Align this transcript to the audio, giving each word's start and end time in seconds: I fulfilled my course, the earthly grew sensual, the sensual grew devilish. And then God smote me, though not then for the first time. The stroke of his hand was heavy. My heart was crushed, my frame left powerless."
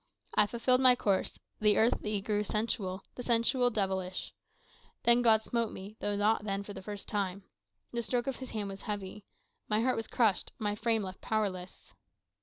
I 0.33 0.47
fulfilled 0.47 0.81
my 0.81 0.95
course, 0.95 1.37
the 1.59 1.77
earthly 1.77 2.21
grew 2.21 2.43
sensual, 2.43 3.03
the 3.13 3.21
sensual 3.21 3.69
grew 3.69 3.75
devilish. 3.75 4.33
And 4.83 4.91
then 5.03 5.21
God 5.21 5.43
smote 5.43 5.71
me, 5.71 5.95
though 5.99 6.15
not 6.15 6.43
then 6.43 6.63
for 6.63 6.73
the 6.73 6.81
first 6.81 7.07
time. 7.07 7.43
The 7.91 8.01
stroke 8.01 8.25
of 8.25 8.37
his 8.37 8.49
hand 8.49 8.69
was 8.69 8.81
heavy. 8.81 9.25
My 9.69 9.81
heart 9.81 9.97
was 9.97 10.07
crushed, 10.07 10.53
my 10.57 10.73
frame 10.73 11.03
left 11.03 11.21
powerless." 11.21 11.93